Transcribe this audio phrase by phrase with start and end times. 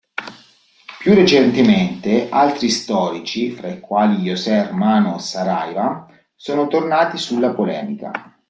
[0.97, 8.39] Più recentemente altri storici, fra i quali José Hermano Saraiva, sono tornati sulla polemica.